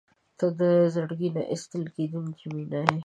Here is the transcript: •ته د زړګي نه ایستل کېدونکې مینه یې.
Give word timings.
•ته 0.37 0.47
د 0.59 0.61
زړګي 0.93 1.29
نه 1.35 1.41
ایستل 1.51 1.83
کېدونکې 1.95 2.45
مینه 2.53 2.79
یې. 2.87 2.97